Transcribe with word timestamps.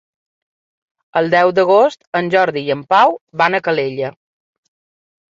El 1.19 1.27
deu 1.33 1.51
d'agost 1.59 2.01
en 2.19 2.31
Jordi 2.35 2.63
i 2.69 2.71
en 2.75 2.81
Pau 2.93 3.13
van 3.43 3.57
a 3.57 3.61
Calella. 3.69 4.09